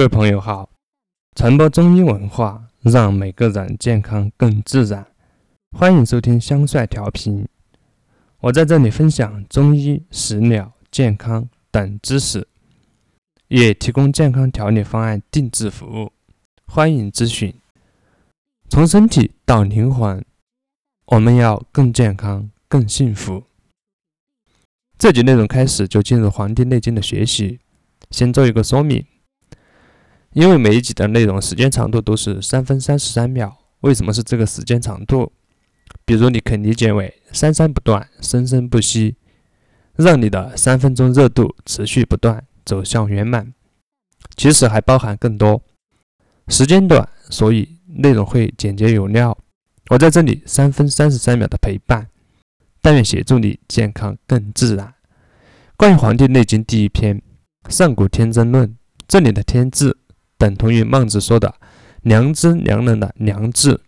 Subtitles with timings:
[0.00, 0.70] 各位朋友好，
[1.36, 5.06] 传播中医文化，让每个人健康更自然。
[5.76, 7.46] 欢迎收听香帅调频，
[8.38, 12.48] 我在这里分享中医、食疗、健康等知识，
[13.48, 16.10] 也提供健康调理方案定制服务。
[16.64, 17.54] 欢迎咨询。
[18.70, 20.24] 从身体到灵魂，
[21.08, 23.44] 我们要更健康、更幸福。
[24.96, 27.60] 这节内容开始就进入《黄帝内经》的学习，
[28.10, 29.04] 先做一个说明。
[30.32, 35.32] 因为每一集的内容时间长度都是三分三十三秒，为什么是这个时间长度？
[36.04, 39.16] 比如你可以理解为三三不断，生生不息，
[39.96, 43.52] 让你的三分钟热度持续不断，走向圆满。
[44.36, 45.60] 其实还包含更多，
[46.46, 49.36] 时间短，所以内容会简洁有料。
[49.88, 52.08] 我在这里三分三十三秒的陪伴，
[52.80, 54.94] 但愿协助你健康更自然。
[55.76, 57.18] 关于《黄帝内经》第一篇
[57.68, 58.68] 《上古天真论》，
[59.08, 59.99] 这里的“天”字。
[60.40, 61.54] 等同于孟子说的
[62.00, 63.82] “良知良能”的“良”字。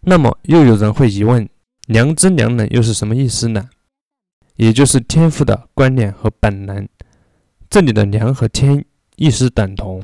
[0.00, 1.48] 那么又有人会疑问
[1.86, 3.70] ：“良知良能”又是什么意思呢？
[4.56, 6.88] 也就是天赋的观念和本能。
[7.70, 10.02] 这里的“良”和“天”意思等同。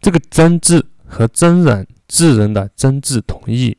[0.00, 3.78] 这个“真”字和真人智人的“真”字同义，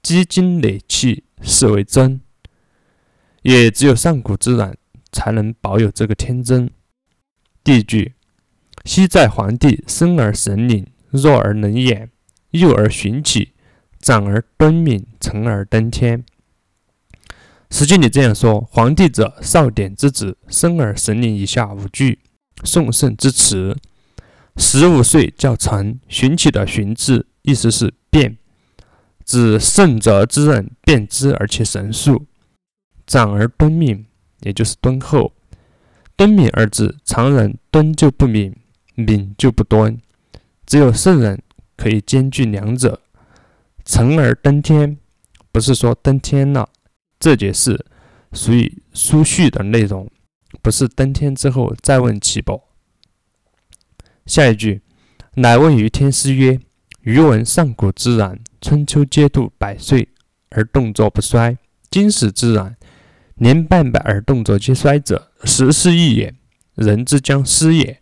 [0.00, 2.20] 积精累气是为真。
[3.42, 4.78] 也只有上古之人
[5.10, 6.70] 才能保有这个天真。
[7.64, 8.14] 第一句。
[8.84, 12.10] 昔在黄帝，生而神灵，弱而能言，
[12.50, 13.52] 幼而循起，
[14.00, 16.24] 长而敦敏，成而登天。
[17.70, 22.18] 史记》里这样说：黄帝者，少典之子，生而神灵以下五句，
[22.64, 23.76] 宋圣之词。
[24.56, 28.36] 十五岁叫成，循起的循字，意思是变，
[29.24, 32.26] 指圣哲之人变之而且神速。
[33.06, 34.06] 长而敦敏，
[34.40, 35.32] 也就是敦厚。
[36.16, 38.54] 敦敏二字，常人敦就不敏。
[39.00, 39.98] 敏就不端，
[40.66, 41.42] 只有圣人
[41.76, 43.00] 可以兼具两者。
[43.84, 44.98] 成而登天，
[45.50, 46.68] 不是说登天了，
[47.18, 47.84] 这节是
[48.32, 50.08] 属于书序的内容，
[50.62, 52.62] 不是登天之后再问其伯。
[54.26, 54.82] 下一句，
[55.34, 56.60] 乃问于天师曰
[57.02, 60.08] ：“余闻上古之然，春秋皆度百岁
[60.50, 61.56] 而动作不衰；
[61.90, 62.76] 今时之然，
[63.36, 66.34] 年半百而动作皆衰者，时势异也。
[66.76, 68.00] 人之将失也。”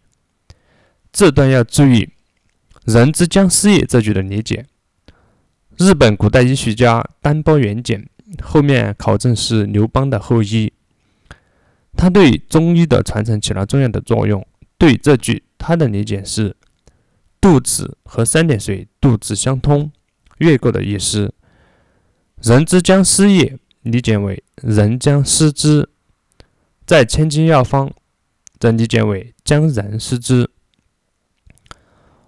[1.12, 2.08] 这段要注意
[2.84, 4.66] “人之将失也”这句的理解。
[5.78, 8.08] 日本古代医学家丹波元简
[8.42, 10.72] 后面考证是刘邦的后裔，
[11.96, 14.44] 他对中医的传承起了重要的作用。
[14.76, 16.56] 对这句，他的理解是
[17.40, 19.90] “肚子和三点水肚子相通，
[20.38, 21.32] 越过的意思”。
[22.42, 25.88] “人之将失也”理解为“人将失之”。
[26.86, 27.88] 在《千金药方》
[28.58, 30.47] 则理解为“将人失之”。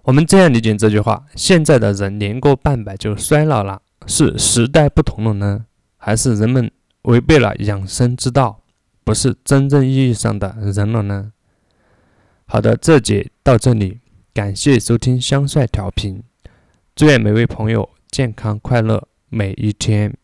[0.03, 5.65] 我们这样理解这句话：现在的人年过半百就衰老了，是时代不同了呢，
[5.97, 6.71] 还是人们
[7.03, 8.63] 违背了养生之道，
[9.03, 11.31] 不是真正意义上的人了呢？
[12.45, 13.99] 好的，这节到这里，
[14.33, 16.23] 感谢收听香帅调频，
[16.95, 20.17] 祝愿每位朋友健康快乐每一天。